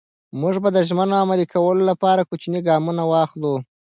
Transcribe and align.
موږ 0.41 0.55
به 0.63 0.69
د 0.73 0.77
ژمنو 0.87 1.15
عملي 1.23 1.45
کولو 1.53 1.81
لپاره 1.91 2.27
کوچني 2.29 2.59
ګامونه 2.67 3.03
واخلو. 3.11 3.53